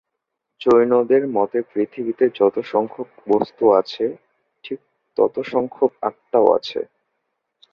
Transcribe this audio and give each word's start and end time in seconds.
জৈনদের 0.61 1.23
মতে, 1.27 1.59
পৃথিবীতে 1.71 2.25
যত 2.35 2.55
সংখ্যক 2.71 3.09
বস্ত্ত 3.27 3.59
আছে, 3.79 4.05
ঠিক 4.65 4.79
ততো 5.17 5.39
সংখ্যক 5.43 5.91
আত্মাও 6.01 6.47
আছে। 6.57 6.79